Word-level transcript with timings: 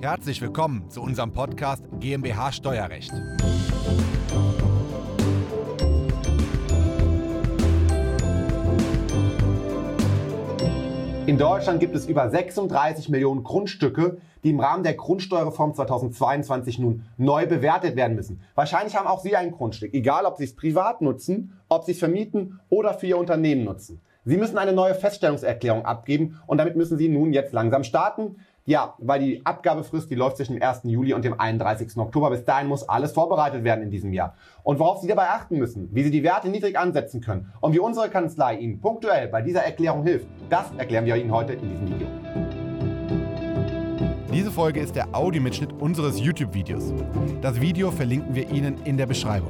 Herzlich 0.00 0.40
willkommen 0.40 0.88
zu 0.90 1.02
unserem 1.02 1.32
Podcast 1.32 1.82
GmbH 1.98 2.52
Steuerrecht. 2.52 3.10
In 11.26 11.36
Deutschland 11.36 11.80
gibt 11.80 11.96
es 11.96 12.06
über 12.06 12.30
36 12.30 13.08
Millionen 13.08 13.42
Grundstücke, 13.42 14.18
die 14.44 14.50
im 14.50 14.60
Rahmen 14.60 14.84
der 14.84 14.94
Grundsteuerreform 14.94 15.74
2022 15.74 16.78
nun 16.78 17.04
neu 17.16 17.48
bewertet 17.48 17.96
werden 17.96 18.14
müssen. 18.14 18.40
Wahrscheinlich 18.54 18.94
haben 18.94 19.08
auch 19.08 19.20
Sie 19.20 19.34
ein 19.34 19.50
Grundstück, 19.50 19.92
egal 19.94 20.26
ob 20.26 20.36
Sie 20.36 20.44
es 20.44 20.54
privat 20.54 21.02
nutzen, 21.02 21.58
ob 21.68 21.82
Sie 21.82 21.92
es 21.92 21.98
vermieten 21.98 22.60
oder 22.68 22.94
für 22.94 23.08
Ihr 23.08 23.18
Unternehmen 23.18 23.64
nutzen. 23.64 24.00
Sie 24.28 24.36
müssen 24.36 24.58
eine 24.58 24.74
neue 24.74 24.94
Feststellungserklärung 24.94 25.86
abgeben 25.86 26.38
und 26.46 26.58
damit 26.58 26.76
müssen 26.76 26.98
Sie 26.98 27.08
nun 27.08 27.32
jetzt 27.32 27.54
langsam 27.54 27.82
starten. 27.82 28.36
Ja, 28.68 28.92
weil 28.98 29.20
die 29.20 29.46
Abgabefrist, 29.46 30.10
die 30.10 30.14
läuft 30.14 30.36
zwischen 30.36 30.52
dem 30.52 30.62
1. 30.62 30.82
Juli 30.84 31.14
und 31.14 31.24
dem 31.24 31.40
31. 31.40 31.96
Oktober. 31.96 32.28
Bis 32.28 32.44
dahin 32.44 32.68
muss 32.68 32.86
alles 32.86 33.12
vorbereitet 33.12 33.64
werden 33.64 33.82
in 33.82 33.90
diesem 33.90 34.12
Jahr. 34.12 34.34
Und 34.62 34.78
worauf 34.78 35.00
Sie 35.00 35.08
dabei 35.08 35.30
achten 35.30 35.56
müssen, 35.56 35.88
wie 35.94 36.02
Sie 36.02 36.10
die 36.10 36.22
Werte 36.22 36.50
niedrig 36.50 36.78
ansetzen 36.78 37.22
können 37.22 37.50
und 37.62 37.72
wie 37.72 37.78
unsere 37.78 38.10
Kanzlei 38.10 38.56
Ihnen 38.58 38.78
punktuell 38.78 39.28
bei 39.28 39.40
dieser 39.40 39.64
Erklärung 39.64 40.02
hilft, 40.02 40.26
das 40.50 40.66
erklären 40.76 41.06
wir 41.06 41.16
Ihnen 41.16 41.32
heute 41.32 41.54
in 41.54 41.66
diesem 41.66 41.88
Video. 41.88 42.08
Diese 44.34 44.50
Folge 44.50 44.80
ist 44.80 44.94
der 44.94 45.14
Audiomitschnitt 45.16 45.72
unseres 45.72 46.20
YouTube-Videos. 46.20 46.92
Das 47.40 47.58
Video 47.62 47.90
verlinken 47.90 48.34
wir 48.34 48.50
Ihnen 48.50 48.82
in 48.84 48.98
der 48.98 49.06
Beschreibung. 49.06 49.48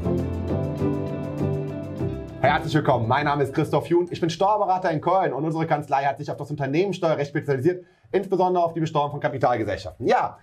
Herzlich 2.49 2.73
willkommen, 2.73 3.07
mein 3.07 3.27
Name 3.27 3.43
ist 3.43 3.53
Christoph 3.53 3.89
Jun, 3.89 4.09
ich 4.11 4.23
bin 4.23 4.31
Steuerberater 4.31 4.91
in 4.91 5.03
Köln 5.03 5.35
und 5.35 5.45
unsere 5.45 5.67
Kanzlei 5.67 6.05
hat 6.05 6.17
sich 6.17 6.31
auf 6.31 6.39
das 6.39 6.51
Unternehmenssteuerrecht 6.51 7.29
spezialisiert, 7.29 7.85
insbesondere 8.11 8.65
auf 8.65 8.73
die 8.73 8.81
Besteuerung 8.81 9.11
von 9.11 9.21
Kapitalgesellschaften. 9.21 10.07
Ja, 10.07 10.39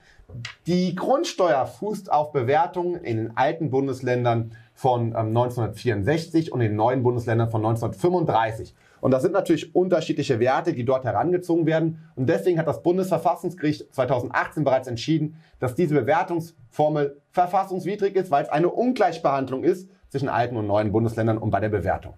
die 0.67 0.93
Grundsteuer 0.93 1.65
fußt 1.65 2.11
auf 2.11 2.31
Bewertungen 2.31 3.03
in 3.03 3.17
den 3.17 3.35
alten 3.35 3.71
Bundesländern 3.71 4.51
von 4.75 5.07
ähm, 5.13 5.35
1964 5.35 6.51
und 6.51 6.61
in 6.61 6.67
den 6.67 6.75
neuen 6.75 7.01
Bundesländern 7.01 7.49
von 7.49 7.65
1935. 7.65 8.75
Und 9.01 9.09
das 9.09 9.23
sind 9.23 9.31
natürlich 9.31 9.73
unterschiedliche 9.73 10.39
Werte, 10.39 10.73
die 10.73 10.85
dort 10.85 11.05
herangezogen 11.05 11.65
werden. 11.65 12.07
Und 12.15 12.29
deswegen 12.29 12.59
hat 12.59 12.67
das 12.67 12.83
Bundesverfassungsgericht 12.83 13.91
2018 13.95 14.63
bereits 14.63 14.87
entschieden, 14.87 15.41
dass 15.57 15.73
diese 15.73 15.95
Bewertungsformel 15.95 17.19
verfassungswidrig 17.31 18.15
ist, 18.15 18.29
weil 18.29 18.43
es 18.43 18.49
eine 18.49 18.69
Ungleichbehandlung 18.69 19.63
ist 19.63 19.89
zwischen 20.15 20.29
alten 20.29 20.55
und 20.55 20.65
neuen 20.65 20.93
Bundesländern 20.93 21.37
und 21.37 21.49
bei 21.49 21.59
der 21.59 21.67
Bewertung. 21.67 22.13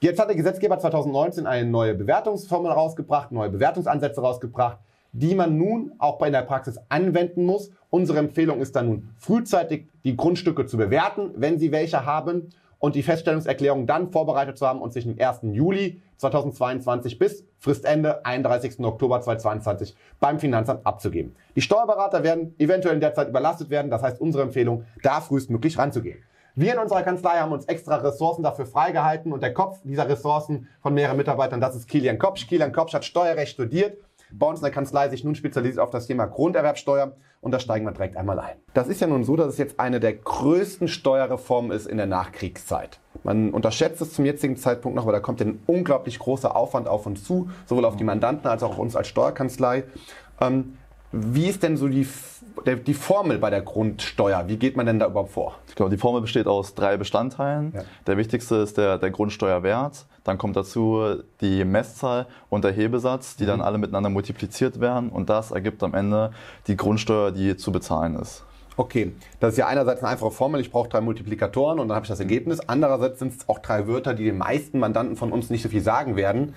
Jetzt 0.00 0.20
hat 0.20 0.28
der 0.28 0.36
Gesetzgeber 0.36 0.78
2019 0.78 1.46
eine 1.46 1.66
neue 1.66 1.94
Bewertungsformel 1.94 2.70
rausgebracht, 2.70 3.32
neue 3.32 3.48
Bewertungsansätze 3.48 4.20
rausgebracht, 4.20 4.76
die 5.12 5.34
man 5.34 5.56
nun 5.56 5.92
auch 5.96 6.18
bei 6.18 6.28
der 6.28 6.42
Praxis 6.42 6.78
anwenden 6.90 7.46
muss. 7.46 7.70
Unsere 7.88 8.18
Empfehlung 8.18 8.60
ist 8.60 8.76
dann 8.76 8.86
nun 8.86 9.14
frühzeitig 9.16 9.86
die 10.04 10.14
Grundstücke 10.14 10.66
zu 10.66 10.76
bewerten, 10.76 11.30
wenn 11.36 11.58
sie 11.58 11.72
welche 11.72 12.04
haben 12.04 12.50
und 12.78 12.96
die 12.96 13.02
Feststellungserklärung 13.02 13.86
dann 13.86 14.12
vorbereitet 14.12 14.58
zu 14.58 14.66
haben 14.66 14.82
und 14.82 14.92
zwischen 14.92 15.18
1. 15.18 15.38
Juli 15.52 16.02
2022 16.18 17.18
bis 17.18 17.46
Fristende 17.58 18.26
31. 18.26 18.78
Oktober 18.80 19.22
2022 19.22 19.96
beim 20.20 20.38
Finanzamt 20.38 20.84
abzugeben. 20.84 21.34
Die 21.56 21.62
Steuerberater 21.62 22.24
werden 22.24 22.54
eventuell 22.58 22.94
in 22.94 23.00
der 23.00 23.14
Zeit 23.14 23.30
überlastet 23.30 23.70
werden, 23.70 23.90
das 23.90 24.02
heißt 24.02 24.20
unsere 24.20 24.42
Empfehlung, 24.42 24.84
da 25.02 25.22
frühestmöglich 25.22 25.78
ranzugehen. 25.78 26.18
Wir 26.54 26.74
in 26.74 26.78
unserer 26.78 27.02
Kanzlei 27.02 27.38
haben 27.38 27.52
uns 27.52 27.64
extra 27.64 27.96
Ressourcen 27.96 28.42
dafür 28.42 28.66
freigehalten 28.66 29.32
und 29.32 29.42
der 29.42 29.54
Kopf 29.54 29.80
dieser 29.84 30.06
Ressourcen 30.06 30.68
von 30.82 30.92
mehreren 30.92 31.16
Mitarbeitern, 31.16 31.62
das 31.62 31.74
ist 31.74 31.88
Kilian 31.88 32.18
Kopsch. 32.18 32.46
Kilian 32.46 32.72
Kopsch 32.72 32.92
hat 32.92 33.06
Steuerrecht 33.06 33.52
studiert, 33.52 33.96
bei 34.30 34.46
uns 34.46 34.60
in 34.60 34.64
der 34.64 34.72
Kanzlei 34.72 35.08
sich 35.08 35.24
nun 35.24 35.34
spezialisiert 35.34 35.78
auf 35.78 35.88
das 35.88 36.06
Thema 36.06 36.26
Grunderwerbsteuer 36.26 37.12
und 37.40 37.52
da 37.52 37.58
steigen 37.58 37.86
wir 37.86 37.92
direkt 37.92 38.18
einmal 38.18 38.38
ein. 38.38 38.56
Das 38.74 38.88
ist 38.88 39.00
ja 39.00 39.06
nun 39.06 39.24
so, 39.24 39.34
dass 39.34 39.48
es 39.48 39.56
jetzt 39.56 39.80
eine 39.80 39.98
der 39.98 40.12
größten 40.12 40.88
Steuerreformen 40.88 41.70
ist 41.70 41.86
in 41.86 41.96
der 41.96 42.06
Nachkriegszeit. 42.06 43.00
Man 43.24 43.52
unterschätzt 43.52 44.02
es 44.02 44.12
zum 44.12 44.26
jetzigen 44.26 44.56
Zeitpunkt 44.58 44.94
noch, 44.94 45.06
weil 45.06 45.12
da 45.12 45.20
kommt 45.20 45.40
ein 45.40 45.62
unglaublich 45.66 46.18
großer 46.18 46.54
Aufwand 46.54 46.86
auf 46.86 47.06
uns 47.06 47.24
zu, 47.24 47.48
sowohl 47.64 47.86
auf 47.86 47.96
die 47.96 48.04
Mandanten 48.04 48.46
als 48.46 48.62
auch 48.62 48.72
auf 48.72 48.78
uns 48.78 48.94
als 48.94 49.08
Steuerkanzlei. 49.08 49.84
Ähm, 50.40 50.76
wie 51.12 51.46
ist 51.46 51.62
denn 51.62 51.76
so 51.76 51.88
die, 51.88 52.06
der, 52.64 52.76
die 52.76 52.94
Formel 52.94 53.38
bei 53.38 53.50
der 53.50 53.60
Grundsteuer? 53.60 54.48
Wie 54.48 54.56
geht 54.56 54.76
man 54.76 54.86
denn 54.86 54.98
da 54.98 55.06
überhaupt 55.06 55.32
vor? 55.32 55.58
Ich 55.68 55.74
glaube, 55.74 55.90
die 55.90 55.98
Formel 55.98 56.22
besteht 56.22 56.46
aus 56.46 56.74
drei 56.74 56.96
Bestandteilen. 56.96 57.72
Ja. 57.74 57.82
Der 58.06 58.16
wichtigste 58.16 58.56
ist 58.56 58.78
der, 58.78 58.98
der 58.98 59.10
Grundsteuerwert. 59.10 60.06
Dann 60.24 60.38
kommt 60.38 60.56
dazu 60.56 61.22
die 61.40 61.64
Messzahl 61.64 62.26
und 62.48 62.64
der 62.64 62.72
Hebesatz, 62.72 63.36
die 63.36 63.44
mhm. 63.44 63.48
dann 63.48 63.60
alle 63.60 63.78
miteinander 63.78 64.08
multipliziert 64.08 64.80
werden. 64.80 65.10
Und 65.10 65.28
das 65.28 65.50
ergibt 65.50 65.82
am 65.82 65.94
Ende 65.94 66.32
die 66.66 66.76
Grundsteuer, 66.76 67.30
die 67.30 67.56
zu 67.56 67.72
bezahlen 67.72 68.16
ist. 68.16 68.44
Okay, 68.78 69.12
das 69.38 69.52
ist 69.52 69.58
ja 69.58 69.66
einerseits 69.66 70.02
eine 70.02 70.12
einfache 70.12 70.30
Formel, 70.30 70.58
ich 70.58 70.70
brauche 70.70 70.88
drei 70.88 71.02
Multiplikatoren 71.02 71.78
und 71.78 71.88
dann 71.88 71.96
habe 71.96 72.04
ich 72.04 72.08
das 72.08 72.20
Ergebnis. 72.20 72.58
Andererseits 72.66 73.18
sind 73.18 73.32
es 73.32 73.46
auch 73.46 73.58
drei 73.58 73.86
Wörter, 73.86 74.14
die 74.14 74.24
den 74.24 74.38
meisten 74.38 74.78
Mandanten 74.78 75.16
von 75.16 75.30
uns 75.30 75.50
nicht 75.50 75.62
so 75.62 75.68
viel 75.68 75.82
sagen 75.82 76.16
werden. 76.16 76.54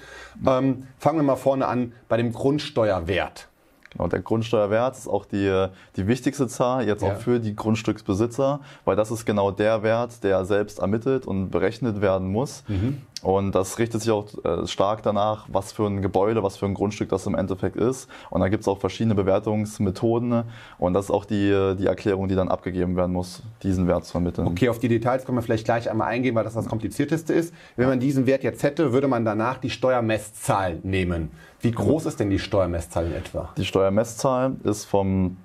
Ähm, 0.47 0.87
fangen 0.97 1.19
wir 1.19 1.23
mal 1.23 1.35
vorne 1.35 1.67
an 1.67 1.91
bei 2.07 2.15
dem 2.15 2.31
Grundsteuerwert. 2.31 3.49
Genau, 3.95 4.09
der 4.09 4.21
Grundsteuerwert 4.21 4.97
ist 4.97 5.07
auch 5.07 5.25
die, 5.25 5.67
die 5.95 6.07
wichtigste 6.07 6.47
Zahl, 6.47 6.85
jetzt 6.85 7.01
ja. 7.01 7.13
auch 7.13 7.17
für 7.17 7.39
die 7.39 7.55
Grundstücksbesitzer, 7.55 8.59
weil 8.83 8.95
das 8.95 9.09
ist 9.09 9.25
genau 9.25 9.51
der 9.51 9.83
Wert, 9.83 10.23
der 10.23 10.43
selbst 10.45 10.79
ermittelt 10.79 11.25
und 11.25 11.49
berechnet 11.49 12.01
werden 12.01 12.31
muss. 12.31 12.63
Mhm. 12.67 13.01
Und 13.21 13.55
das 13.55 13.79
richtet 13.79 14.01
sich 14.01 14.11
auch 14.11 14.27
äh, 14.43 14.67
stark 14.67 15.01
danach, 15.01 15.45
was 15.47 15.71
für 15.71 15.87
ein 15.87 16.01
Gebäude, 16.01 16.43
was 16.43 16.57
für 16.57 16.65
ein 16.65 16.73
Grundstück 16.73 17.09
das 17.09 17.25
im 17.25 17.33
Endeffekt 17.33 17.75
ist. 17.75 18.07
Und 18.29 18.41
da 18.41 18.49
gibt 18.49 18.61
es 18.61 18.67
auch 18.67 18.79
verschiedene 18.79 19.15
Bewertungsmethoden. 19.15 20.43
Und 20.77 20.93
das 20.93 21.05
ist 21.05 21.11
auch 21.11 21.25
die, 21.25 21.75
die 21.79 21.87
Erklärung, 21.87 22.27
die 22.27 22.35
dann 22.35 22.49
abgegeben 22.49 22.95
werden 22.95 23.13
muss, 23.13 23.41
diesen 23.63 23.87
Wert 23.87 24.05
zu 24.05 24.17
ermitteln. 24.17 24.47
Okay, 24.47 24.69
auf 24.69 24.79
die 24.79 24.89
Details 24.89 25.25
können 25.25 25.37
wir 25.37 25.41
vielleicht 25.41 25.65
gleich 25.65 25.89
einmal 25.89 26.07
eingehen, 26.09 26.35
weil 26.35 26.43
das 26.43 26.53
das 26.53 26.67
Komplizierteste 26.67 27.33
ist. 27.33 27.53
Wenn 27.75 27.87
man 27.87 27.99
diesen 27.99 28.27
Wert 28.27 28.43
jetzt 28.43 28.61
hätte, 28.63 28.93
würde 28.93 29.07
man 29.07 29.25
danach 29.25 29.57
die 29.57 29.69
Steuermesszahl 29.69 30.79
nehmen. 30.83 31.31
Wie 31.61 31.71
groß 31.71 32.05
ist 32.05 32.19
denn 32.19 32.29
die 32.29 32.37
Steuermesszahl 32.37 33.07
in 33.07 33.13
etwa? 33.13 33.49
Die 33.57 33.65
Steuermesszahl 33.65 34.55
ist 34.63 34.85
vom 34.85 35.37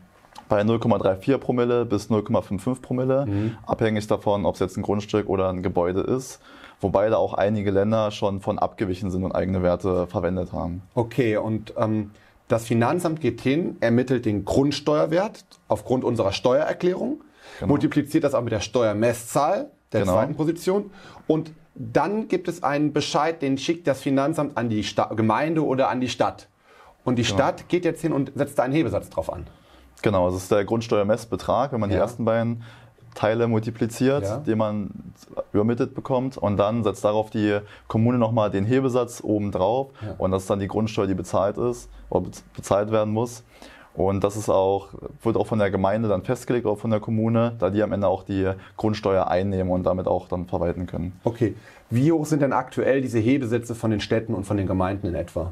bei 0.50 0.60
0,34 0.60 1.38
Promille 1.38 1.86
bis 1.86 2.10
0,55 2.10 2.82
Promille, 2.82 3.24
mhm. 3.24 3.56
abhängig 3.66 4.06
davon, 4.06 4.44
ob 4.44 4.56
es 4.56 4.60
jetzt 4.60 4.76
ein 4.76 4.82
Grundstück 4.82 5.28
oder 5.28 5.48
ein 5.48 5.62
Gebäude 5.62 6.00
ist. 6.00 6.40
Wobei 6.82 7.08
da 7.08 7.16
auch 7.16 7.34
einige 7.34 7.70
Länder 7.70 8.10
schon 8.10 8.40
von 8.40 8.58
abgewichen 8.58 9.10
sind 9.10 9.22
und 9.22 9.32
eigene 9.32 9.62
Werte 9.62 10.06
verwendet 10.06 10.52
haben. 10.52 10.82
Okay, 10.94 11.36
und 11.36 11.74
ähm, 11.78 12.10
das 12.48 12.66
Finanzamt 12.66 13.20
geht 13.20 13.40
hin, 13.40 13.76
ermittelt 13.80 14.26
den 14.26 14.44
Grundsteuerwert 14.44 15.44
aufgrund 15.68 16.04
unserer 16.04 16.32
Steuererklärung, 16.32 17.22
genau. 17.58 17.68
multipliziert 17.68 18.24
das 18.24 18.34
auch 18.34 18.42
mit 18.42 18.52
der 18.52 18.60
Steuermesszahl 18.60 19.70
der 19.92 20.00
genau. 20.00 20.14
zweiten 20.14 20.34
Position 20.36 20.90
und 21.26 21.52
dann 21.74 22.28
gibt 22.28 22.48
es 22.48 22.62
einen 22.62 22.92
Bescheid, 22.92 23.40
den 23.40 23.56
schickt 23.56 23.86
das 23.86 24.00
Finanzamt 24.02 24.56
an 24.56 24.68
die 24.68 24.82
Sta 24.82 25.04
Gemeinde 25.14 25.64
oder 25.64 25.88
an 25.88 26.00
die 26.00 26.08
Stadt. 26.08 26.48
Und 27.04 27.16
die 27.16 27.22
genau. 27.22 27.34
Stadt 27.36 27.68
geht 27.68 27.84
jetzt 27.84 28.02
hin 28.02 28.12
und 28.12 28.32
setzt 28.34 28.58
da 28.58 28.64
einen 28.64 28.74
Hebesatz 28.74 29.08
drauf 29.10 29.32
an. 29.32 29.46
Genau, 30.02 30.30
das 30.30 30.42
ist 30.42 30.50
der 30.50 30.64
Grundsteuermessbetrag, 30.64 31.72
wenn 31.72 31.80
man 31.80 31.90
ja. 31.90 31.96
die 31.96 32.00
ersten 32.00 32.24
beiden 32.24 32.62
Teile 33.14 33.48
multipliziert, 33.48 34.24
ja. 34.24 34.36
die 34.38 34.54
man 34.54 34.90
übermittelt 35.52 35.94
bekommt 35.94 36.36
und 36.36 36.56
dann 36.56 36.84
setzt 36.84 37.04
darauf 37.04 37.30
die 37.30 37.58
Kommune 37.88 38.18
nochmal 38.18 38.50
den 38.50 38.64
Hebesatz 38.64 39.20
oben 39.22 39.50
drauf 39.50 39.88
ja. 40.00 40.14
und 40.18 40.30
das 40.30 40.42
ist 40.42 40.50
dann 40.50 40.60
die 40.60 40.68
Grundsteuer, 40.68 41.06
die 41.06 41.14
bezahlt 41.14 41.58
ist 41.58 41.90
oder 42.08 42.30
bezahlt 42.54 42.92
werden 42.92 43.12
muss. 43.12 43.42
Und 43.92 44.22
das 44.22 44.36
ist 44.36 44.48
auch, 44.48 44.88
wird 45.22 45.36
auch 45.36 45.48
von 45.48 45.58
der 45.58 45.70
Gemeinde 45.70 46.08
dann 46.08 46.22
festgelegt, 46.22 46.64
auch 46.64 46.78
von 46.78 46.90
der 46.90 47.00
Kommune, 47.00 47.56
da 47.58 47.70
die 47.70 47.82
am 47.82 47.92
Ende 47.92 48.06
auch 48.06 48.22
die 48.22 48.48
Grundsteuer 48.76 49.26
einnehmen 49.26 49.70
und 49.70 49.82
damit 49.82 50.06
auch 50.06 50.28
dann 50.28 50.46
verwalten 50.46 50.86
können. 50.86 51.18
Okay. 51.24 51.56
Wie 51.90 52.12
hoch 52.12 52.24
sind 52.24 52.40
denn 52.40 52.52
aktuell 52.52 53.00
diese 53.02 53.18
Hebesätze 53.18 53.74
von 53.74 53.90
den 53.90 54.00
Städten 54.00 54.32
und 54.32 54.44
von 54.44 54.56
den 54.56 54.68
Gemeinden 54.68 55.08
in 55.08 55.16
etwa? 55.16 55.50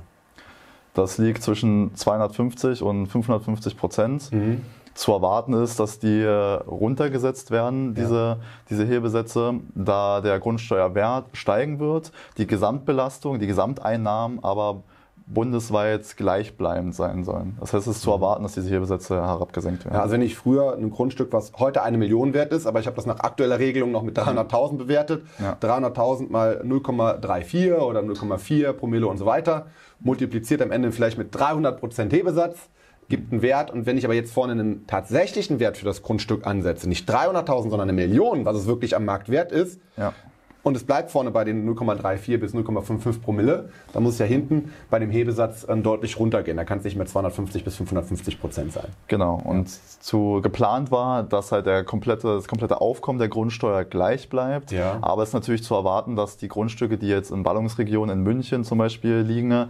Das 0.98 1.16
liegt 1.16 1.44
zwischen 1.44 1.94
250 1.94 2.82
und 2.82 3.06
550 3.06 3.76
Prozent. 3.76 4.32
Mhm. 4.32 4.62
Zu 4.94 5.12
erwarten 5.12 5.52
ist, 5.52 5.78
dass 5.78 6.00
die 6.00 6.24
runtergesetzt 6.24 7.52
werden, 7.52 7.94
diese, 7.94 8.14
ja. 8.14 8.36
diese 8.68 8.84
Hebesätze, 8.84 9.60
da 9.76 10.20
der 10.20 10.40
Grundsteuerwert 10.40 11.26
steigen 11.34 11.78
wird, 11.78 12.10
die 12.36 12.48
Gesamtbelastung, 12.48 13.38
die 13.38 13.46
Gesamteinnahmen 13.46 14.42
aber 14.42 14.82
bundesweit 15.28 16.16
gleichbleibend 16.16 16.94
sein 16.94 17.22
sollen. 17.22 17.56
Das 17.60 17.72
heißt, 17.72 17.86
es 17.86 17.96
ist 17.96 18.02
zu 18.02 18.10
mhm. 18.10 18.14
erwarten, 18.14 18.42
dass 18.44 18.54
diese 18.54 18.70
Hebelsätze 18.70 19.16
herabgesenkt 19.16 19.84
werden. 19.84 19.94
Ja, 19.94 20.02
also 20.02 20.14
wenn 20.14 20.22
ich 20.22 20.36
früher 20.36 20.74
ein 20.74 20.90
Grundstück, 20.90 21.32
was 21.32 21.52
heute 21.58 21.82
eine 21.82 21.98
Million 21.98 22.32
wert 22.32 22.52
ist, 22.52 22.66
aber 22.66 22.80
ich 22.80 22.86
habe 22.86 22.96
das 22.96 23.06
nach 23.06 23.20
aktueller 23.20 23.58
Regelung 23.58 23.90
noch 23.90 24.02
mit 24.02 24.18
300.000 24.18 24.78
bewertet, 24.78 25.22
ja. 25.38 25.56
300.000 25.60 26.30
mal 26.30 26.62
0,34 26.64 27.76
oder 27.76 28.00
0,4 28.00 28.72
Promille 28.72 29.06
und 29.06 29.18
so 29.18 29.26
weiter, 29.26 29.66
multipliziert 30.00 30.62
am 30.62 30.70
Ende 30.70 30.92
vielleicht 30.92 31.18
mit 31.18 31.34
300% 31.34 32.10
Hebesatz, 32.10 32.70
gibt 33.10 33.32
einen 33.32 33.42
Wert 33.42 33.70
und 33.70 33.86
wenn 33.86 33.98
ich 33.98 34.04
aber 34.04 34.14
jetzt 34.14 34.32
vorne 34.32 34.52
einen 34.52 34.86
tatsächlichen 34.86 35.60
Wert 35.60 35.76
für 35.76 35.84
das 35.84 36.02
Grundstück 36.02 36.46
ansetze, 36.46 36.88
nicht 36.88 37.08
300.000, 37.10 37.62
sondern 37.70 37.82
eine 37.82 37.92
Million, 37.92 38.44
was 38.46 38.56
es 38.56 38.66
wirklich 38.66 38.96
am 38.96 39.04
Markt 39.04 39.28
wert 39.28 39.52
ist, 39.52 39.80
ja 39.96 40.14
und 40.62 40.76
es 40.76 40.84
bleibt 40.84 41.10
vorne 41.10 41.30
bei 41.30 41.44
den 41.44 41.68
0,34 41.68 42.38
bis 42.38 42.54
0,55 42.54 43.20
Promille, 43.20 43.70
dann 43.92 44.02
muss 44.02 44.14
es 44.14 44.18
ja 44.18 44.26
hinten 44.26 44.72
bei 44.90 44.98
dem 44.98 45.10
Hebesatz 45.10 45.64
äh, 45.64 45.76
deutlich 45.76 46.18
runtergehen. 46.18 46.56
Da 46.56 46.64
kann 46.64 46.78
es 46.78 46.84
nicht 46.84 46.96
mehr 46.96 47.06
250 47.06 47.64
bis 47.64 47.76
550 47.76 48.40
Prozent 48.40 48.72
sein. 48.72 48.86
Genau. 49.06 49.40
Und 49.44 49.68
zu 49.68 50.40
geplant 50.42 50.90
war, 50.90 51.22
dass 51.22 51.52
halt 51.52 51.66
der 51.66 51.84
komplette, 51.84 52.34
das 52.34 52.48
komplette 52.48 52.80
Aufkommen 52.80 53.18
der 53.18 53.28
Grundsteuer 53.28 53.84
gleich 53.84 54.28
bleibt. 54.28 54.72
Ja. 54.72 54.98
Aber 55.00 55.22
es 55.22 55.30
ist 55.30 55.34
natürlich 55.34 55.62
zu 55.62 55.74
erwarten, 55.74 56.16
dass 56.16 56.36
die 56.36 56.48
Grundstücke, 56.48 56.98
die 56.98 57.08
jetzt 57.08 57.30
in 57.30 57.42
Ballungsregionen 57.42 58.18
in 58.18 58.24
München 58.24 58.64
zum 58.64 58.78
Beispiel 58.78 59.18
liegen, 59.18 59.52
äh, 59.52 59.66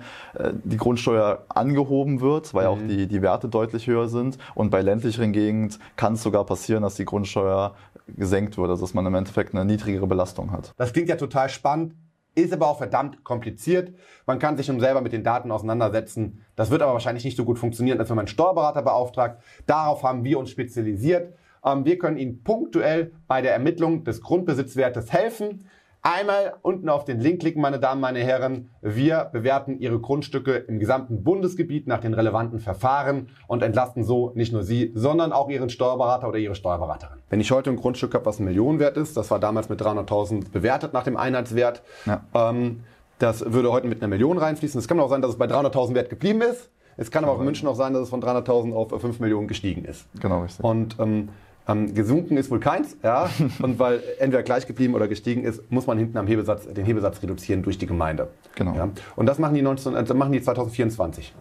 die 0.65 0.79
Grundsteuer 0.79 1.45
angehoben 1.49 2.21
wird, 2.21 2.55
weil 2.55 2.67
mhm. 2.67 2.73
auch 2.73 2.79
die, 2.89 3.07
die 3.07 3.23
Werte 3.23 3.49
deutlich 3.49 3.87
höher 3.87 4.09
sind. 4.09 4.39
Und 4.55 4.71
bei 4.71 4.81
ländlicheren 4.81 5.33
Gegenden 5.33 5.79
kann 5.97 6.15
es 6.15 6.23
sogar 6.23 6.45
passieren, 6.45 6.83
dass 6.83 6.95
die 6.95 7.05
Grundsteuer 7.05 7.75
gesenkt 8.17 8.57
wird, 8.57 8.71
also 8.71 8.83
dass 8.83 8.95
man 8.95 9.05
im 9.07 9.15
Endeffekt 9.15 9.55
eine 9.55 9.65
niedrigere 9.65 10.07
Belastung 10.07 10.51
hat. 10.51 10.73
Das 10.79 10.95
klingt 10.95 11.11
ja 11.11 11.17
total 11.17 11.51
spannend, 11.51 11.95
ist 12.35 12.53
aber 12.53 12.69
auch 12.69 12.79
verdammt 12.79 13.25
kompliziert. 13.25 13.93
Man 14.27 14.39
kann 14.39 14.57
sich 14.57 14.67
schon 14.67 14.81
selber 14.81 15.03
mit 15.03 15.13
den 15.13 15.25
Daten 15.25 15.51
auseinandersetzen. 15.51 16.45
Das 16.57 16.71
wird 16.71 16.83
aber 16.83 16.95
wahrscheinlich 16.95 17.25
nicht 17.25 17.37
so 17.37 17.45
gut 17.45 17.59
funktionieren, 17.59 17.99
als 17.99 18.09
wenn 18.09 18.17
man 18.17 18.25
einen 18.25 18.29
Steuerberater 18.29 18.83
beauftragt. 18.83 19.43
Darauf 19.67 20.03
haben 20.03 20.25
wir 20.25 20.39
uns 20.39 20.51
spezialisiert. 20.51 21.35
Ähm, 21.65 21.85
wir 21.85 21.99
können 21.99 22.17
Ihnen 22.17 22.43
punktuell 22.45 23.13
bei 23.27 23.43
der 23.43 23.53
Ermittlung 23.53 24.05
des 24.05 24.23
Grundbesitzwertes 24.23 25.13
helfen. 25.13 25.67
Einmal 26.03 26.55
unten 26.63 26.89
auf 26.89 27.05
den 27.05 27.21
Link 27.21 27.41
klicken, 27.41 27.61
meine 27.61 27.81
Damen, 27.81 28.01
meine 28.01 28.21
Herren. 28.21 28.71
Wir 28.81 29.29
bewerten 29.33 29.79
Ihre 29.81 29.99
Grundstücke 29.99 30.55
im 30.55 30.79
gesamten 30.79 31.25
Bundesgebiet 31.25 31.87
nach 31.87 31.99
den 31.99 32.15
relevanten 32.15 32.61
Verfahren 32.61 33.29
und 33.47 33.63
entlasten 33.63 34.05
so 34.05 34.33
nicht 34.35 34.53
nur 34.53 34.63
Sie, 34.63 34.93
sondern 34.95 35.33
auch 35.33 35.49
Ihren 35.49 35.71
Steuerberater 35.71 36.29
oder 36.29 36.39
Ihre 36.39 36.55
Steuerberaterin. 36.55 37.19
Wenn 37.31 37.41
ich 37.41 37.51
heute 37.51 37.71
ein 37.71 37.77
Grundstück 37.77 38.15
habe, 38.15 38.27
was 38.27 38.39
ein 38.39 38.45
Millionenwert 38.45 38.97
ist, 38.97 39.17
das 39.17 39.31
war 39.31 39.41
damals 39.41 39.69
mit 39.69 39.83
300.000 39.83 40.53
bewertet 40.53 40.93
nach 40.93 41.03
dem 41.03 41.17
Einheitswert, 41.17 41.83
ja. 42.07 42.23
ähm, 42.33 42.85
das 43.19 43.53
würde 43.53 43.73
heute 43.73 43.89
mit 43.89 44.01
einer 44.01 44.09
Million 44.09 44.39
reinfließen. 44.39 44.79
Es 44.79 44.87
kann 44.87 45.01
auch 45.01 45.11
sein, 45.11 45.23
dass 45.23 45.33
es 45.33 45.39
bei 45.39 45.47
300.000 45.47 45.95
Wert 45.95 46.11
geblieben 46.11 46.41
ist. 46.43 46.71
Es 46.97 47.11
kann 47.11 47.25
aber 47.25 47.35
auch 47.35 47.39
in 47.39 47.45
München 47.45 47.69
auch 47.69 47.77
sein, 47.77 47.93
dass 47.93 48.03
es 48.03 48.09
von 48.11 48.23
300.000 48.23 48.73
auf 48.75 49.01
5 49.01 49.21
Millionen 49.21 49.47
gestiegen 49.47 49.85
ist. 49.85 50.07
Genau, 50.21 50.43
richtig. 50.43 50.65
Und 50.65 50.97
ähm, 50.99 51.29
ähm, 51.69 51.95
gesunken 51.95 52.37
ist 52.37 52.51
wohl 52.51 52.61
keins, 52.61 52.97
ja. 53.03 53.29
Und 53.63 53.79
weil 53.79 54.03
entweder 54.19 54.43
gleich 54.43 54.67
geblieben 54.67 54.95
oder 54.95 55.07
gestiegen 55.07 55.45
ist, 55.45 55.71
muss 55.71 55.87
man 55.87 55.99
hinten 55.99 56.17
am 56.17 56.27
Hebesatz, 56.27 56.67
den 56.67 56.85
Hebesatz 56.85 57.23
reduzieren 57.23 57.63
durch 57.63 57.79
die 57.79 57.87
Gemeinde. 57.87 58.29
Genau. 58.55 58.75
Ja? 58.75 58.89
Und 59.17 59.27
das 59.27 59.39
machen 59.39 59.55
die, 59.55 59.63
19, 59.63 59.95
äh, 59.95 60.15
machen 60.15 60.33
die 60.33 60.41
2024. 60.41 61.35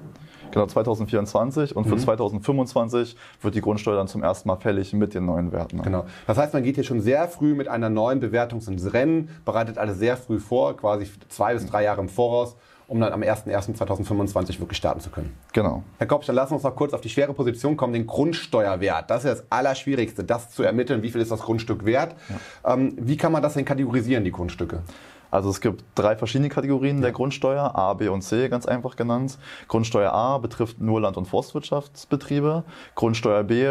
Genau, 0.51 0.65
2024 0.65 1.75
und 1.75 1.87
für 1.87 1.95
mhm. 1.95 1.99
2025 1.99 3.15
wird 3.41 3.55
die 3.55 3.61
Grundsteuer 3.61 3.97
dann 3.97 4.07
zum 4.07 4.23
ersten 4.23 4.47
Mal 4.47 4.55
fällig 4.55 4.93
mit 4.93 5.13
den 5.13 5.25
neuen 5.25 5.51
Werten. 5.51 5.81
Genau. 5.81 6.05
Das 6.25 6.37
heißt, 6.37 6.53
man 6.53 6.63
geht 6.63 6.75
hier 6.75 6.83
schon 6.83 7.01
sehr 7.01 7.27
früh 7.27 7.53
mit 7.53 7.67
einer 7.67 7.89
neuen 7.89 8.19
Bewertung 8.19 8.61
ins 8.65 8.93
Rennen, 8.93 9.29
bereitet 9.45 9.77
alles 9.77 9.99
sehr 9.99 10.17
früh 10.17 10.39
vor, 10.39 10.77
quasi 10.77 11.07
zwei 11.29 11.53
bis 11.53 11.65
drei 11.65 11.83
Jahre 11.83 12.01
im 12.01 12.09
Voraus 12.09 12.55
um 12.87 13.01
dann 13.01 13.11
am 13.11 13.21
01.01.2025 13.21 14.59
wirklich 14.59 14.77
starten 14.77 15.01
zu 15.01 15.09
können. 15.09 15.35
Genau. 15.53 15.83
Herr 15.97 16.07
Kopf, 16.07 16.25
dann 16.25 16.35
lassen 16.35 16.51
wir 16.51 16.55
uns 16.55 16.63
noch 16.63 16.75
kurz 16.75 16.93
auf 16.93 17.01
die 17.01 17.09
schwere 17.09 17.33
Position 17.33 17.75
kommen, 17.75 17.93
den 17.93 18.07
Grundsteuerwert. 18.07 19.09
Das 19.09 19.25
ist 19.25 19.39
das 19.39 19.51
Allerschwierigste, 19.51 20.23
das 20.23 20.51
zu 20.51 20.63
ermitteln, 20.63 21.03
wie 21.03 21.11
viel 21.11 21.21
ist 21.21 21.31
das 21.31 21.41
Grundstück 21.41 21.85
wert. 21.85 22.15
Ja. 22.63 22.73
Ähm, 22.73 22.95
wie 22.97 23.17
kann 23.17 23.31
man 23.31 23.41
das 23.41 23.55
denn 23.55 23.65
kategorisieren, 23.65 24.23
die 24.23 24.31
Grundstücke? 24.31 24.83
Also 25.31 25.49
es 25.49 25.61
gibt 25.61 25.83
drei 25.95 26.15
verschiedene 26.15 26.49
Kategorien 26.49 26.97
ja. 26.97 27.03
der 27.03 27.11
Grundsteuer, 27.11 27.75
A, 27.75 27.93
B 27.93 28.07
und 28.07 28.21
C, 28.21 28.49
ganz 28.49 28.65
einfach 28.65 28.95
genannt. 28.95 29.37
Grundsteuer 29.67 30.11
A 30.11 30.37
betrifft 30.37 30.79
nur 30.79 31.01
Land- 31.01 31.17
und 31.17 31.25
Forstwirtschaftsbetriebe. 31.25 32.63
Grundsteuer 32.95 33.43
B 33.43 33.67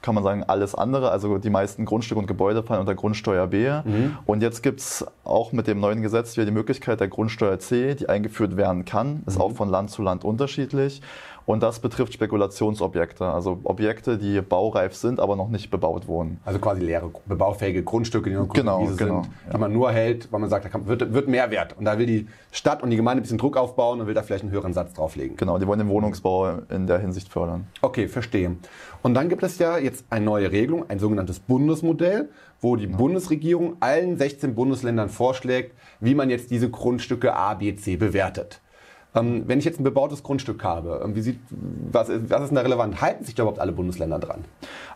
kann 0.00 0.14
man 0.14 0.22
sagen, 0.22 0.44
alles 0.44 0.74
andere, 0.74 1.10
also 1.10 1.38
die 1.38 1.50
meisten 1.50 1.84
Grundstücke 1.84 2.20
und 2.20 2.26
Gebäude 2.26 2.62
fallen 2.62 2.80
unter 2.80 2.94
Grundsteuer 2.94 3.48
B. 3.48 3.68
Mhm. 3.84 4.16
Und 4.26 4.42
jetzt 4.42 4.62
gibt 4.62 4.80
es 4.80 5.04
auch 5.24 5.52
mit 5.52 5.66
dem 5.66 5.80
neuen 5.80 6.02
Gesetz 6.02 6.36
wieder 6.36 6.46
die 6.46 6.52
Möglichkeit 6.52 7.00
der 7.00 7.08
Grundsteuer 7.08 7.58
C, 7.58 7.94
die 7.94 8.08
eingeführt 8.08 8.56
werden 8.56 8.84
kann. 8.84 9.22
Ist 9.26 9.36
mhm. 9.36 9.42
auch 9.42 9.52
von 9.52 9.68
Land 9.68 9.90
zu 9.90 10.02
Land 10.02 10.24
unterschiedlich. 10.24 11.02
Und 11.48 11.62
das 11.62 11.80
betrifft 11.80 12.12
Spekulationsobjekte, 12.12 13.24
also 13.24 13.60
Objekte, 13.64 14.18
die 14.18 14.42
baureif 14.42 14.94
sind, 14.94 15.18
aber 15.18 15.34
noch 15.34 15.48
nicht 15.48 15.70
bebaut 15.70 16.06
wurden. 16.06 16.38
Also 16.44 16.58
quasi 16.58 16.82
leere, 16.82 17.10
bebaufähige 17.24 17.82
Grundstücke, 17.82 18.28
die 18.28 18.36
nur 18.36 18.48
genau, 18.48 18.84
sind, 18.84 18.98
genau, 18.98 19.22
die 19.50 19.56
man 19.56 19.72
nur 19.72 19.90
hält, 19.90 20.30
weil 20.30 20.40
man 20.40 20.50
sagt, 20.50 20.66
da 20.66 20.68
kann, 20.68 20.86
wird, 20.86 21.14
wird 21.14 21.26
mehr 21.26 21.50
wert. 21.50 21.74
Und 21.78 21.86
da 21.86 21.98
will 21.98 22.04
die 22.04 22.28
Stadt 22.52 22.82
und 22.82 22.90
die 22.90 22.96
Gemeinde 22.96 23.20
ein 23.20 23.22
bisschen 23.22 23.38
Druck 23.38 23.56
aufbauen 23.56 23.98
und 23.98 24.06
will 24.06 24.12
da 24.12 24.22
vielleicht 24.22 24.44
einen 24.44 24.52
höheren 24.52 24.74
Satz 24.74 24.92
drauflegen. 24.92 25.38
Genau, 25.38 25.58
die 25.58 25.66
wollen 25.66 25.78
den 25.78 25.88
Wohnungsbau 25.88 26.58
in 26.68 26.86
der 26.86 26.98
Hinsicht 26.98 27.32
fördern. 27.32 27.66
Okay, 27.80 28.08
verstehe. 28.08 28.54
Und 29.00 29.14
dann 29.14 29.30
gibt 29.30 29.42
es 29.42 29.56
ja 29.58 29.78
jetzt 29.78 30.04
eine 30.10 30.26
neue 30.26 30.52
Regelung, 30.52 30.90
ein 30.90 30.98
sogenanntes 30.98 31.38
Bundesmodell, 31.40 32.28
wo 32.60 32.76
die 32.76 32.90
ja. 32.90 32.94
Bundesregierung 32.94 33.78
allen 33.80 34.18
16 34.18 34.54
Bundesländern 34.54 35.08
vorschlägt, 35.08 35.74
wie 36.00 36.14
man 36.14 36.28
jetzt 36.28 36.50
diese 36.50 36.68
Grundstücke 36.68 37.34
A, 37.34 37.54
B, 37.54 37.74
C 37.74 37.96
bewertet. 37.96 38.60
Ähm, 39.14 39.44
wenn 39.46 39.58
ich 39.58 39.64
jetzt 39.64 39.80
ein 39.80 39.84
bebautes 39.84 40.22
Grundstück 40.22 40.62
habe, 40.62 41.00
ähm, 41.02 41.14
wie 41.14 41.22
sieht, 41.22 41.40
was, 41.50 42.08
ist, 42.08 42.30
was 42.30 42.42
ist 42.42 42.48
denn 42.48 42.56
da 42.56 42.62
relevant? 42.62 43.00
Halten 43.00 43.24
sich 43.24 43.34
da 43.34 43.42
überhaupt 43.42 43.58
alle 43.58 43.72
Bundesländer 43.72 44.18
dran? 44.18 44.44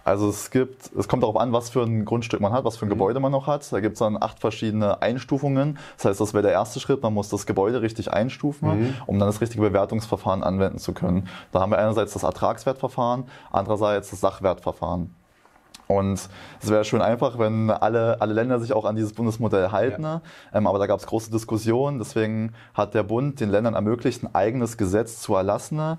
Also 0.04 0.28
es 0.28 0.50
gibt, 0.50 0.90
es 0.96 1.08
kommt 1.08 1.22
darauf 1.22 1.36
an, 1.36 1.52
was 1.52 1.70
für 1.70 1.82
ein 1.82 2.04
Grundstück 2.04 2.40
man 2.40 2.52
hat, 2.52 2.64
was 2.64 2.76
für 2.76 2.84
ein 2.84 2.88
mhm. 2.88 2.94
Gebäude 2.94 3.20
man 3.20 3.32
noch 3.32 3.46
hat. 3.46 3.72
Da 3.72 3.80
gibt 3.80 3.94
es 3.94 4.00
dann 4.00 4.20
acht 4.20 4.38
verschiedene 4.38 5.00
Einstufungen. 5.00 5.78
Das 5.96 6.04
heißt, 6.04 6.20
das 6.20 6.34
wäre 6.34 6.42
der 6.42 6.52
erste 6.52 6.78
Schritt. 6.78 7.02
Man 7.02 7.14
muss 7.14 7.30
das 7.30 7.46
Gebäude 7.46 7.80
richtig 7.80 8.12
einstufen, 8.12 8.68
mhm. 8.68 8.94
um 9.06 9.18
dann 9.18 9.28
das 9.28 9.40
richtige 9.40 9.62
Bewertungsverfahren 9.62 10.42
anwenden 10.42 10.78
zu 10.78 10.92
können. 10.92 11.28
Da 11.50 11.60
haben 11.60 11.70
wir 11.70 11.78
einerseits 11.78 12.12
das 12.12 12.22
Ertragswertverfahren, 12.22 13.24
andererseits 13.50 14.10
das 14.10 14.20
Sachwertverfahren. 14.20 15.14
Und 15.98 16.28
es 16.60 16.70
wäre 16.70 16.84
schön 16.84 17.02
einfach, 17.02 17.38
wenn 17.38 17.70
alle, 17.70 18.20
alle 18.20 18.32
Länder 18.32 18.58
sich 18.60 18.72
auch 18.72 18.84
an 18.84 18.96
dieses 18.96 19.12
Bundesmodell 19.12 19.70
halten. 19.70 20.02
Ja. 20.02 20.22
Ähm, 20.52 20.66
aber 20.66 20.78
da 20.78 20.86
gab 20.86 21.00
es 21.00 21.06
große 21.06 21.30
Diskussionen. 21.30 21.98
Deswegen 21.98 22.52
hat 22.74 22.94
der 22.94 23.02
Bund 23.02 23.40
den 23.40 23.50
Ländern 23.50 23.74
ermöglicht, 23.74 24.22
ein 24.22 24.34
eigenes 24.34 24.76
Gesetz 24.76 25.20
zu 25.20 25.34
erlassen, 25.34 25.98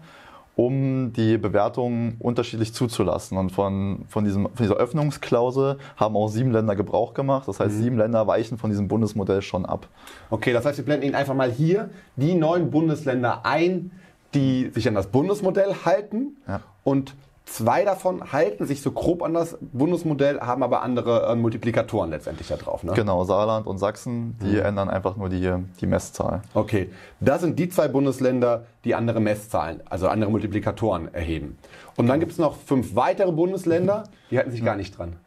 um 0.55 1.13
die 1.13 1.37
Bewertungen 1.37 2.15
unterschiedlich 2.19 2.73
zuzulassen. 2.73 3.37
Und 3.37 3.51
von, 3.51 4.05
von, 4.07 4.23
diesem, 4.23 4.43
von 4.43 4.65
dieser 4.65 4.75
Öffnungsklausel 4.75 5.77
haben 5.97 6.15
auch 6.15 6.27
sieben 6.27 6.51
Länder 6.51 6.75
Gebrauch 6.75 7.13
gemacht. 7.13 7.47
Das 7.47 7.59
heißt, 7.59 7.75
mhm. 7.75 7.81
sieben 7.81 7.97
Länder 7.97 8.27
weichen 8.27 8.57
von 8.57 8.69
diesem 8.69 8.87
Bundesmodell 8.87 9.41
schon 9.41 9.65
ab. 9.65 9.87
Okay, 10.29 10.53
das 10.53 10.65
heißt, 10.65 10.77
wir 10.77 10.85
blenden 10.85 11.05
Ihnen 11.05 11.15
einfach 11.15 11.35
mal 11.35 11.51
hier 11.51 11.89
die 12.15 12.35
neuen 12.35 12.69
Bundesländer 12.69 13.45
ein, 13.45 13.91
die 14.33 14.71
sich 14.73 14.87
an 14.87 14.95
das 14.95 15.07
Bundesmodell 15.07 15.75
halten 15.85 16.37
ja. 16.47 16.61
und 16.83 17.15
Zwei 17.45 17.83
davon 17.83 18.31
halten 18.31 18.65
sich 18.65 18.81
so 18.81 18.91
grob 18.91 19.21
an 19.21 19.33
das 19.33 19.57
Bundesmodell, 19.59 20.39
haben 20.39 20.63
aber 20.63 20.81
andere 20.81 21.27
äh, 21.27 21.35
Multiplikatoren 21.35 22.09
letztendlich 22.09 22.47
da 22.47 22.55
drauf. 22.55 22.83
Ne? 22.83 22.93
Genau, 22.93 23.25
Saarland 23.25 23.67
und 23.67 23.79
Sachsen, 23.79 24.37
die 24.41 24.55
mhm. 24.55 24.65
ändern 24.65 24.89
einfach 24.89 25.17
nur 25.17 25.27
die, 25.27 25.51
die 25.81 25.85
Messzahl. 25.85 26.41
Okay, 26.53 26.89
das 27.19 27.41
sind 27.41 27.59
die 27.59 27.67
zwei 27.67 27.89
Bundesländer, 27.89 28.65
die 28.85 28.95
andere 28.95 29.19
Messzahlen, 29.19 29.81
also 29.89 30.07
andere 30.07 30.31
Multiplikatoren 30.31 31.13
erheben. 31.13 31.57
Und 31.97 32.07
dann 32.07 32.21
gibt 32.21 32.31
es 32.31 32.37
noch 32.37 32.55
fünf 32.55 32.95
weitere 32.95 33.31
Bundesländer, 33.31 34.05
die 34.31 34.37
halten 34.37 34.51
sich 34.51 34.61
mhm. 34.61 34.65
gar 34.65 34.75
nicht 34.77 34.97
dran. 34.97 35.17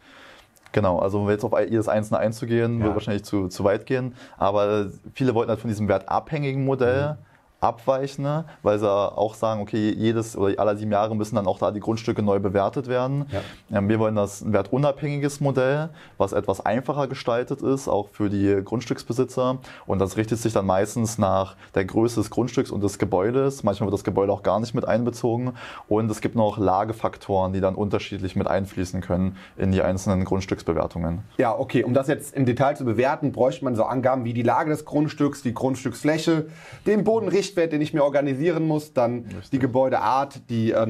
Genau, 0.73 0.99
also 0.99 1.21
um 1.21 1.31
jetzt 1.31 1.45
auf 1.45 1.59
jedes 1.61 1.87
einzelne 1.87 2.19
einzugehen, 2.19 2.79
ja. 2.79 2.85
würde 2.85 2.95
wahrscheinlich 2.97 3.25
zu, 3.25 3.49
zu 3.49 3.63
weit 3.65 3.87
gehen. 3.87 4.15
Aber 4.37 4.91
viele 5.13 5.35
wollten 5.35 5.51
halt 5.51 5.61
von 5.61 5.69
diesem 5.69 5.87
wertabhängigen 5.87 6.65
Modell 6.65 7.13
mhm 7.13 7.36
abweichen, 7.67 8.25
ne? 8.25 8.45
weil 8.63 8.79
sie 8.79 8.89
auch 8.91 9.35
sagen, 9.35 9.61
okay, 9.61 9.93
jedes 9.97 10.37
oder 10.37 10.59
alle 10.59 10.77
sieben 10.77 10.93
Jahre 10.93 11.15
müssen 11.17 11.35
dann 11.35 11.47
auch 11.47 11.59
da 11.59 11.71
die 11.71 11.81
Grundstücke 11.81 12.23
neu 12.23 12.39
bewertet 12.39 12.89
werden. 12.89 13.27
Ja. 13.31 13.79
Ähm, 13.79 13.89
wir 13.89 13.99
wollen 13.99 14.15
das 14.15 14.43
ein 14.43 14.53
wertunabhängiges 14.53 15.41
Modell, 15.41 15.91
was 16.19 16.33
etwas 16.33 16.65
einfacher 16.65 17.09
gestaltet 17.09 17.63
ist, 17.63 17.89
auch 17.89 18.09
für 18.11 18.31
die 18.31 18.63
Grundstücksbesitzer. 18.65 19.59
Und 19.87 19.99
das 19.99 20.17
richtet 20.17 20.39
sich 20.39 20.53
dann 20.53 20.67
meistens 20.67 21.19
nach 21.19 21.57
der 21.75 21.85
Größe 21.85 22.21
des 22.21 22.31
Grundstücks 22.31 22.71
und 22.71 22.83
des 22.83 22.99
Gebäudes. 22.99 23.65
Manchmal 23.65 23.89
wird 23.89 23.95
das 23.95 24.05
Gebäude 24.05 24.33
auch 24.33 24.43
gar 24.43 24.61
nicht 24.61 24.75
mit 24.75 24.87
einbezogen. 24.87 25.53
Und 25.89 26.11
es 26.11 26.21
gibt 26.21 26.37
noch 26.37 26.59
Lagefaktoren, 26.59 27.53
die 27.53 27.61
dann 27.61 27.75
unterschiedlich 27.75 28.37
mit 28.37 28.47
einfließen 28.47 29.01
können 29.01 29.37
in 29.57 29.73
die 29.73 29.83
einzelnen 29.83 30.25
Grundstücksbewertungen. 30.25 31.21
Ja, 31.37 31.59
okay. 31.59 31.83
Um 31.83 31.95
das 31.95 32.07
jetzt 32.07 32.35
im 32.35 32.47
Detail 32.47 32.77
zu 32.77 32.85
bewerten, 32.85 33.33
bräuchte 33.33 33.65
man 33.65 33.75
so 33.75 33.85
Angaben 33.85 34.25
wie 34.25 34.33
die 34.33 34.43
Lage 34.43 34.71
des 34.71 34.85
Grundstücks, 34.85 35.43
die 35.43 35.55
Grundstücksfläche, 35.55 36.47
den 36.87 37.03
Bodenrichtung, 37.05 37.56
Richtwert, 37.57 37.73
den 37.73 37.81
ich 37.81 37.95
mir 37.95 38.05
organisieren 38.05 38.67
muss, 38.67 38.93
dann 38.93 39.25
Richtig. 39.25 39.51
die 39.51 39.59
Gebäudeart, 39.59 40.51
die 40.51 40.73
äh, 40.73 40.87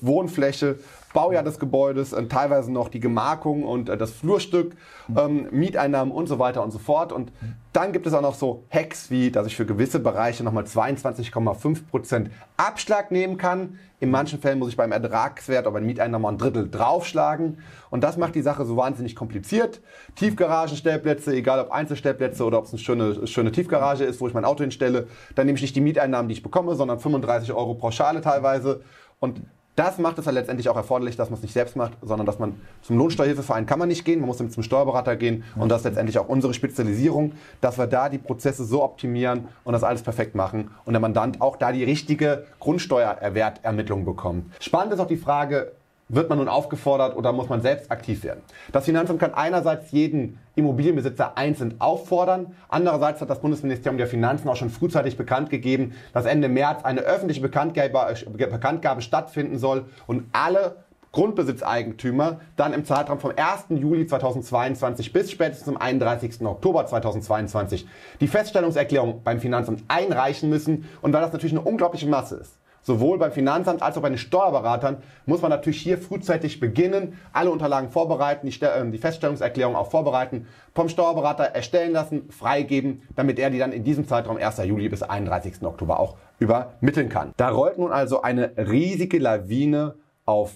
Wohnfläche, 0.00 0.78
Baujahr 1.14 1.44
des 1.44 1.60
Gebäudes, 1.60 2.12
äh, 2.12 2.26
teilweise 2.26 2.72
noch 2.72 2.88
die 2.88 2.98
Gemarkung 2.98 3.62
und 3.62 3.88
äh, 3.88 3.96
das 3.96 4.10
Flurstück, 4.10 4.74
ähm, 5.16 5.46
Mieteinnahmen 5.52 6.12
und 6.12 6.26
so 6.26 6.40
weiter 6.40 6.64
und 6.64 6.72
so 6.72 6.78
fort. 6.78 7.12
Und 7.12 7.30
dann 7.72 7.92
gibt 7.92 8.06
es 8.06 8.12
auch 8.12 8.22
noch 8.22 8.34
so 8.34 8.64
Hacks, 8.70 9.10
wie 9.10 9.30
dass 9.30 9.46
ich 9.46 9.56
für 9.56 9.64
gewisse 9.64 10.00
Bereiche 10.00 10.42
nochmal 10.42 10.64
22,5% 10.64 12.26
Abschlag 12.56 13.12
nehmen 13.12 13.36
kann. 13.36 13.78
In 14.02 14.10
manchen 14.10 14.40
Fällen 14.40 14.58
muss 14.58 14.70
ich 14.70 14.76
beim 14.76 14.90
Ertragswert 14.90 15.64
oder 15.64 15.74
bei 15.74 15.80
Mieteinnahmen 15.80 16.26
ein 16.26 16.36
Drittel 16.36 16.68
draufschlagen. 16.68 17.58
Und 17.88 18.02
das 18.02 18.16
macht 18.16 18.34
die 18.34 18.42
Sache 18.42 18.64
so 18.64 18.76
wahnsinnig 18.76 19.14
kompliziert. 19.14 19.80
Tiefgaragenstellplätze, 20.16 21.32
egal 21.32 21.60
ob 21.60 21.70
Einzelstellplätze 21.70 22.44
oder 22.44 22.58
ob 22.58 22.64
es 22.64 22.72
eine 22.72 22.80
schöne, 22.80 23.26
schöne 23.28 23.52
Tiefgarage 23.52 24.02
ist, 24.02 24.20
wo 24.20 24.26
ich 24.26 24.34
mein 24.34 24.44
Auto 24.44 24.64
hinstelle, 24.64 25.06
dann 25.36 25.46
nehme 25.46 25.54
ich 25.54 25.62
nicht 25.62 25.76
die 25.76 25.80
Mieteinnahmen, 25.80 26.28
die 26.28 26.32
ich 26.32 26.42
bekomme, 26.42 26.74
sondern 26.74 26.98
35 26.98 27.52
Euro 27.52 27.74
Pauschale 27.74 28.20
teilweise. 28.22 28.80
Und 29.20 29.42
Das 29.74 29.96
macht 29.98 30.18
es 30.18 30.26
ja 30.26 30.32
letztendlich 30.32 30.68
auch 30.68 30.76
erforderlich, 30.76 31.16
dass 31.16 31.30
man 31.30 31.38
es 31.38 31.42
nicht 31.42 31.54
selbst 31.54 31.76
macht, 31.76 31.92
sondern 32.02 32.26
dass 32.26 32.38
man 32.38 32.60
zum 32.82 32.98
Lohnsteuerhilfeverein 32.98 33.64
kann 33.64 33.78
man 33.78 33.88
nicht 33.88 34.04
gehen, 34.04 34.20
man 34.20 34.26
muss 34.26 34.36
zum 34.36 34.62
Steuerberater 34.62 35.16
gehen 35.16 35.44
und 35.56 35.70
das 35.70 35.80
ist 35.80 35.84
letztendlich 35.86 36.18
auch 36.18 36.28
unsere 36.28 36.52
Spezialisierung, 36.52 37.32
dass 37.62 37.78
wir 37.78 37.86
da 37.86 38.10
die 38.10 38.18
Prozesse 38.18 38.64
so 38.64 38.82
optimieren 38.82 39.48
und 39.64 39.72
das 39.72 39.82
alles 39.82 40.02
perfekt 40.02 40.34
machen 40.34 40.70
und 40.84 40.92
der 40.92 41.00
Mandant 41.00 41.40
auch 41.40 41.56
da 41.56 41.72
die 41.72 41.84
richtige 41.84 42.44
Grundsteuererwertermittlung 42.60 44.04
bekommt. 44.04 44.52
Spannend 44.60 44.92
ist 44.92 45.00
auch 45.00 45.06
die 45.06 45.16
Frage, 45.16 45.72
wird 46.12 46.28
man 46.28 46.38
nun 46.38 46.48
aufgefordert 46.48 47.16
oder 47.16 47.32
muss 47.32 47.48
man 47.48 47.62
selbst 47.62 47.90
aktiv 47.90 48.22
werden? 48.22 48.42
Das 48.70 48.84
Finanzamt 48.84 49.18
kann 49.18 49.34
einerseits 49.34 49.90
jeden 49.90 50.38
Immobilienbesitzer 50.54 51.36
einzeln 51.36 51.80
auffordern. 51.80 52.54
Andererseits 52.68 53.20
hat 53.20 53.30
das 53.30 53.40
Bundesministerium 53.40 53.98
der 53.98 54.06
Finanzen 54.06 54.48
auch 54.48 54.56
schon 54.56 54.70
frühzeitig 54.70 55.16
bekannt 55.16 55.50
gegeben, 55.50 55.94
dass 56.12 56.26
Ende 56.26 56.48
März 56.48 56.84
eine 56.84 57.00
öffentliche 57.00 57.40
Bekanntgabe, 57.40 58.14
Bekanntgabe 58.30 59.02
stattfinden 59.02 59.58
soll 59.58 59.86
und 60.06 60.24
alle 60.32 60.76
Grundbesitzeigentümer 61.12 62.40
dann 62.56 62.72
im 62.72 62.84
Zeitraum 62.84 63.20
vom 63.20 63.32
1. 63.36 63.66
Juli 63.78 64.06
2022 64.06 65.12
bis 65.12 65.30
spätestens 65.30 65.66
zum 65.66 65.76
31. 65.76 66.40
Oktober 66.40 66.86
2022 66.86 67.86
die 68.20 68.28
Feststellungserklärung 68.28 69.22
beim 69.22 69.38
Finanzamt 69.38 69.84
einreichen 69.88 70.48
müssen. 70.48 70.88
Und 71.02 71.12
weil 71.12 71.20
das 71.20 71.32
natürlich 71.32 71.52
eine 71.52 71.60
unglaubliche 71.60 72.08
Masse 72.08 72.36
ist, 72.36 72.58
sowohl 72.82 73.18
beim 73.18 73.32
Finanzamt 73.32 73.82
als 73.82 73.96
auch 73.96 74.02
bei 74.02 74.08
den 74.08 74.18
Steuerberatern, 74.18 74.98
muss 75.26 75.42
man 75.42 75.50
natürlich 75.50 75.80
hier 75.80 75.98
frühzeitig 75.98 76.60
beginnen, 76.60 77.18
alle 77.32 77.50
Unterlagen 77.50 77.90
vorbereiten, 77.90 78.46
die, 78.46 78.62
äh, 78.62 78.90
die 78.90 78.98
Feststellungserklärung 78.98 79.76
auch 79.76 79.90
vorbereiten, 79.90 80.46
vom 80.74 80.88
Steuerberater 80.88 81.44
erstellen 81.44 81.92
lassen, 81.92 82.28
freigeben, 82.30 83.02
damit 83.16 83.38
er 83.38 83.50
die 83.50 83.58
dann 83.58 83.72
in 83.72 83.84
diesem 83.84 84.06
Zeitraum 84.06 84.36
1. 84.36 84.58
Juli 84.64 84.88
bis 84.88 85.02
31. 85.02 85.62
Oktober 85.64 86.00
auch 86.00 86.16
übermitteln 86.38 87.08
kann. 87.08 87.32
Da 87.36 87.50
rollt 87.50 87.78
nun 87.78 87.92
also 87.92 88.22
eine 88.22 88.52
riesige 88.56 89.18
Lawine 89.18 89.94
auf 90.24 90.52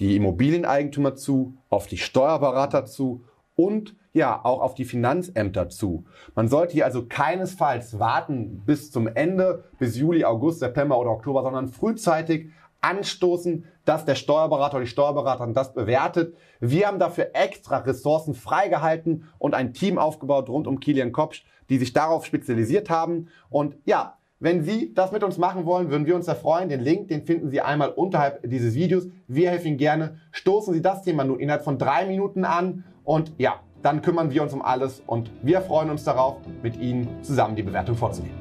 die 0.00 0.16
Immobilieneigentümer 0.16 1.14
zu, 1.14 1.54
auf 1.68 1.86
die 1.86 1.98
Steuerberater 1.98 2.86
zu 2.86 3.24
und 3.60 3.94
ja 4.12 4.40
auch 4.42 4.60
auf 4.60 4.74
die 4.74 4.86
Finanzämter 4.86 5.68
zu. 5.68 6.04
Man 6.34 6.48
sollte 6.48 6.72
hier 6.72 6.86
also 6.86 7.04
keinesfalls 7.06 7.98
warten 7.98 8.62
bis 8.64 8.90
zum 8.90 9.06
Ende, 9.06 9.64
bis 9.78 9.96
Juli, 9.96 10.24
August, 10.24 10.60
September 10.60 10.98
oder 10.98 11.10
Oktober, 11.10 11.42
sondern 11.42 11.68
frühzeitig 11.68 12.48
anstoßen, 12.80 13.66
dass 13.84 14.06
der 14.06 14.14
Steuerberater 14.14 14.76
oder 14.76 14.84
die 14.84 14.90
Steuerberaterin 14.90 15.52
das 15.52 15.74
bewertet. 15.74 16.34
Wir 16.58 16.86
haben 16.86 16.98
dafür 16.98 17.30
extra 17.34 17.78
Ressourcen 17.78 18.34
freigehalten 18.34 19.24
und 19.38 19.54
ein 19.54 19.74
Team 19.74 19.98
aufgebaut 19.98 20.48
rund 20.48 20.66
um 20.66 20.80
Kilian 20.80 21.12
Kopsch, 21.12 21.44
die 21.68 21.76
sich 21.76 21.92
darauf 21.92 22.24
spezialisiert 22.24 22.88
haben. 22.88 23.28
Und 23.50 23.76
ja, 23.84 24.16
wenn 24.42 24.64
Sie 24.64 24.94
das 24.94 25.12
mit 25.12 25.22
uns 25.22 25.36
machen 25.36 25.66
wollen, 25.66 25.90
würden 25.90 26.06
wir 26.06 26.16
uns 26.16 26.24
sehr 26.24 26.34
freuen. 26.34 26.70
Den 26.70 26.80
Link, 26.80 27.08
den 27.08 27.26
finden 27.26 27.50
Sie 27.50 27.60
einmal 27.60 27.90
unterhalb 27.90 28.40
dieses 28.48 28.74
Videos. 28.74 29.06
Wir 29.28 29.50
helfen 29.50 29.68
Ihnen 29.68 29.76
gerne. 29.76 30.16
Stoßen 30.32 30.72
Sie 30.72 30.80
das 30.80 31.02
Thema 31.02 31.24
nur 31.24 31.38
innerhalb 31.38 31.62
von 31.62 31.76
drei 31.76 32.06
Minuten 32.06 32.46
an 32.46 32.84
und 33.10 33.32
ja, 33.38 33.56
dann 33.82 34.02
kümmern 34.02 34.30
wir 34.30 34.40
uns 34.40 34.52
um 34.52 34.62
alles 34.62 35.02
und 35.04 35.32
wir 35.42 35.62
freuen 35.62 35.90
uns 35.90 36.04
darauf, 36.04 36.36
mit 36.62 36.76
Ihnen 36.76 37.08
zusammen 37.24 37.56
die 37.56 37.64
Bewertung 37.64 37.96
vorzunehmen. 37.96 38.36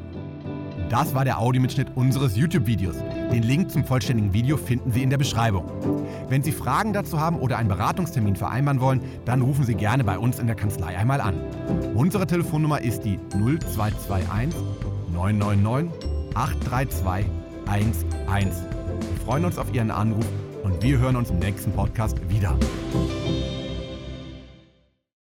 Das 0.92 1.16
war 1.16 1.26
der 1.26 1.40
Audiomitschnitt 1.40 1.88
unseres 1.96 2.38
YouTube-Videos. 2.38 2.98
Den 3.32 3.42
Link 3.42 3.72
zum 3.72 3.84
vollständigen 3.84 4.32
Video 4.32 4.58
finden 4.58 4.92
Sie 4.92 5.02
in 5.02 5.10
der 5.10 5.18
Beschreibung. 5.18 5.66
Wenn 6.30 6.44
Sie 6.44 6.52
Fragen 6.52 6.94
dazu 6.94 7.20
haben 7.20 7.40
oder 7.40 7.58
einen 7.58 7.70
Beratungstermin 7.70 8.36
vereinbaren 8.36 8.80
wollen, 8.80 9.02
dann 9.26 9.42
rufen 9.42 9.66
Sie 9.66 9.74
gerne 9.74 10.04
bei 10.04 10.20
uns 10.20 10.38
in 10.38 10.46
der 10.46 10.56
Kanzlei 10.56 10.96
einmal 10.96 11.20
an. 11.20 11.42
Unsere 11.96 12.28
Telefonnummer 12.28 12.82
ist 12.82 13.02
die 13.02 13.20
0221 13.34 14.54
999 15.14 15.92
832 16.36 17.26
11. 17.66 18.06
Wir 18.36 19.26
freuen 19.26 19.46
uns 19.46 19.58
auf 19.58 19.74
Ihren 19.74 19.90
Anruf 19.90 20.26
und 20.64 20.84
wir 20.84 21.00
hören 21.00 21.16
uns 21.16 21.32
im 21.32 21.40
nächsten 21.40 21.72
Podcast 21.72 22.18
wieder. 22.30 22.56